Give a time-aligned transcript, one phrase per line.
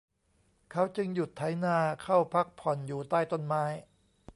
[0.71, 3.63] เขาจึงหยุดไถนาเข้าพักผ่อนอยู่ใต้ต้นไม้